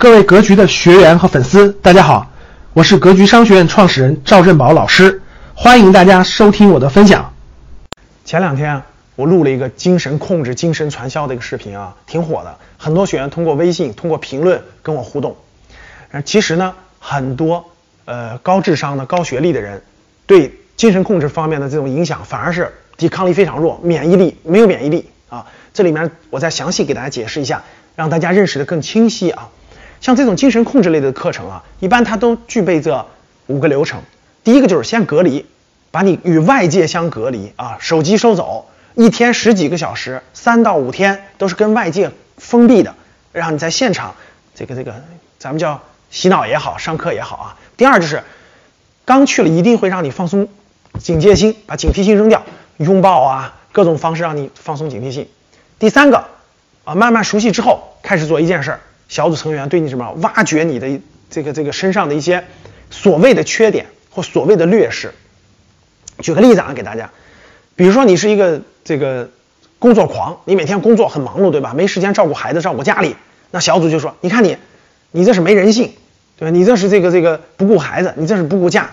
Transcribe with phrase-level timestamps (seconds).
[0.00, 2.30] 各位格局的学员和粉丝，大家好，
[2.72, 5.20] 我是格局商学院创始人赵振宝老师，
[5.56, 7.32] 欢迎大家收听我的分享。
[8.24, 8.80] 前两天
[9.16, 15.36] 我录了一个精神控制、精神传销的一个视频啊，挺火的，很多学员通过微信、通过评论跟我互动。
[16.24, 17.64] 其实呢，很多
[18.04, 19.82] 呃高智商的、高学历的人，
[20.28, 25.44] 对精神控制方面的这种影响，反而是抵抗力非常弱，免疫力没有免疫力啊。
[25.74, 27.64] 这里面我再详细给大家解释一下，
[27.96, 29.48] 让大家认识的更清晰啊。
[30.00, 33.06] 像这种精神控制类的课程啊，一般它都具备这
[33.46, 34.02] 五个流程。
[34.44, 35.44] 第一个就是先隔离，
[35.90, 42.94] 把你与外界相隔离啊，手机收走，一天十几个小时，三到五天都是跟外界封闭的，
[43.32, 44.14] 让你在现场
[44.54, 44.94] 这个这个
[45.38, 47.56] 咱们叫洗脑也好，上课也好啊。
[47.76, 48.22] 第二就是
[49.04, 50.48] 刚去了，一定会让你放松
[50.98, 52.44] 警戒心，把警惕性扔掉，
[52.78, 55.28] 拥抱啊，各种方式让你放松警惕性。
[55.78, 56.24] 第三个
[56.84, 58.80] 啊，慢慢熟悉之后，开始做一件事儿。
[59.08, 62.44] 小组成员对你什么挖掘你的这个这个身上的一些
[62.90, 65.12] 所谓的缺点或所谓的劣势。
[66.20, 67.10] 举个例子啊，给大家，
[67.74, 69.30] 比如说你是一个这个
[69.78, 71.74] 工作狂，你每天工作很忙碌，对吧？
[71.74, 73.16] 没时间照顾孩子，照顾家里。
[73.50, 74.56] 那小组就说，你看你，
[75.10, 75.92] 你这是没人性，
[76.36, 76.50] 对吧？
[76.50, 78.90] 你这是这个这个不顾孩子，你这是不顾家。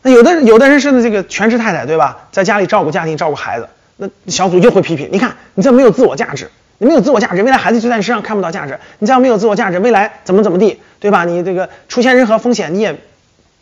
[0.00, 2.28] 那有的有的人是这个全职太太，对吧？
[2.32, 3.68] 在家里照顾家庭，照顾孩子。
[3.96, 6.50] 那小组又会批评，你看你这没有自我价值。
[6.82, 8.76] 你没有自我价值，未来孩子就在你身上看不到价值。
[8.98, 11.24] 你这样没有自我价值，未来怎么怎么地，对吧？
[11.24, 12.98] 你这个出现任何风险，你也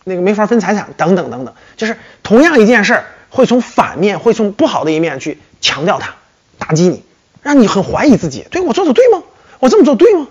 [0.04, 1.52] 那个没法分财产，等等等等。
[1.77, 6.14] 就是同样一件事儿，会从反面，会从不好的一面去强调它，
[6.56, 7.04] 打击你，
[7.42, 8.46] 让你很怀疑自己。
[8.50, 9.22] 对我做的对吗？
[9.58, 10.27] 我这么做对吗？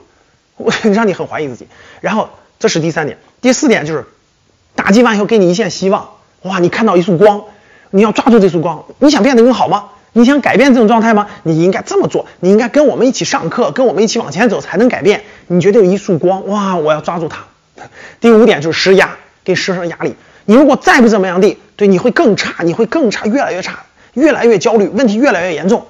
[0.57, 1.67] 我 让你很怀疑自己。
[2.01, 4.07] 然后这是第三点，第四点就是
[4.73, 6.09] 打击完以后给你一线希望。
[6.41, 7.43] 哇，你看到一束光，
[7.91, 8.83] 你要抓住这束光。
[8.97, 9.89] 你想变得更好吗？
[10.13, 11.27] 你想改变这种状态吗？
[11.43, 15.21] 你应该这么做，你应该跟我们一起上课，跟我们一起往前走才能改变。
[15.47, 17.45] 你觉得有一束光，哇，我要抓住它。
[18.19, 20.15] 第五点就是施压，给施上压力。
[20.45, 23.83] 你如果再不怎么样地，对，你会更差，你会更差，越来越差，
[24.13, 25.85] 越来越焦虑，问题越来越严重。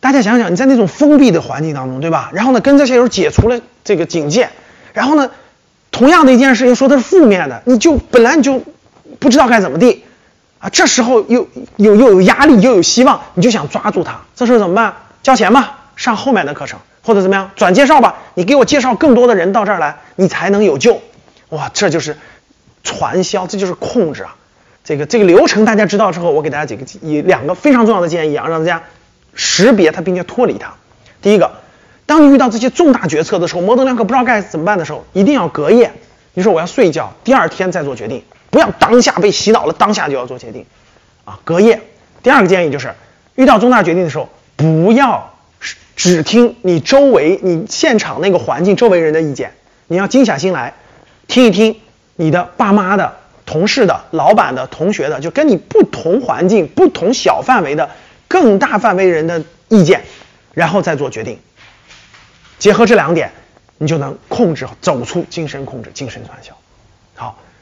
[0.00, 2.30] 大家想想，你在那种封闭的环境当中，对吧？
[2.34, 4.48] 然后呢，跟这些人解除了这个警戒，
[4.92, 5.30] 然后呢，
[5.90, 8.62] 同样的一件事情说它是负面的，你就本来你就
[9.18, 10.04] 不知道该怎么地。
[10.58, 14.20] 啊，这时候又又又有压力，又有希望，你就想抓住它。
[14.34, 14.94] 这时候怎么办？
[15.22, 18.16] 交钱吧，上后面的课程，或者怎么样，转介绍吧。
[18.34, 21.00] 你给我介绍更多的人到这儿来，你才能有救。
[21.50, 22.16] 哇，这就是
[22.82, 24.34] 传销，这就是控制啊。
[24.84, 28.82] 这个这个流程大家知道之后，我给大家几个以两个非常重要的建议啊，让大家
[29.34, 30.72] 识别它，并且脱离它。
[31.20, 31.52] 第一个，
[32.06, 35.92] 当你遇到这些重大决策的时候，模棱两可不知道该怎么办的时候，一定要隔夜。
[36.34, 38.22] 你说我要睡一觉，第二天再做决定。
[38.50, 40.64] 不要当下被洗脑了，当下就要做决定，
[41.24, 41.82] 啊，隔夜。
[42.22, 42.94] 第二个建议就是，
[43.34, 45.34] 遇到重大决定的时候，不要
[45.94, 49.52] 只听你周围、你现场那个环境周围人的意见，
[49.86, 50.74] 你要静下心来，
[51.26, 51.80] 听一听
[52.16, 57.90] 你的爸妈的、同事的、老板的、同学的，就跟你不同环境、不同小范围的、
[58.26, 60.02] 更大范围人的意见，
[60.54, 61.38] 然后再做决定。
[62.58, 63.30] 结合这两点，
[63.76, 66.56] 你就能控制、走出精神控制、精神传销。
[67.14, 67.38] 好。